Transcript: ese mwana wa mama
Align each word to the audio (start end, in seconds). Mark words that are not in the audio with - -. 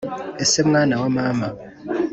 ese 0.43 0.59
mwana 0.67 0.93
wa 1.01 1.09
mama 1.17 1.47